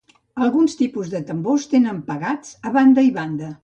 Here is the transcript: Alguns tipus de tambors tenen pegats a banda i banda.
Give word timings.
Alguns 0.45 0.75
tipus 0.79 1.13
de 1.13 1.21
tambors 1.29 1.69
tenen 1.77 2.03
pegats 2.11 2.59
a 2.71 2.77
banda 2.81 3.11
i 3.13 3.19
banda. 3.23 3.57